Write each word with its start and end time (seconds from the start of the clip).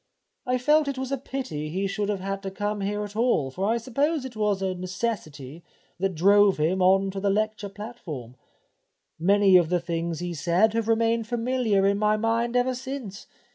I 0.47 0.57
felt 0.57 0.87
it 0.87 0.97
was 0.97 1.11
a 1.11 1.17
pity 1.19 1.69
he 1.69 1.85
should 1.85 2.09
have 2.09 2.21
had 2.21 2.41
to 2.41 2.49
come 2.49 2.81
here 2.81 3.03
at 3.03 3.15
all, 3.15 3.51
for 3.51 3.67
I 3.69 3.77
suppose 3.77 4.25
it 4.25 4.35
was 4.35 4.63
necessity 4.63 5.63
that 5.99 6.15
drove 6.15 6.57
him 6.57 6.81
on 6.81 7.11
to 7.11 7.19
the 7.19 7.29
lecture 7.29 7.69
platform. 7.69 8.35
Many 9.19 9.57
of 9.57 9.69
the 9.69 9.79
things 9.79 10.17
he 10.17 10.33
said 10.33 10.73
have 10.73 10.87
remained 10.87 11.27
familiar 11.27 11.85
in 11.85 11.99
my 11.99 12.17
mind 12.17 12.55
ever 12.55 12.73
since. 12.73 13.27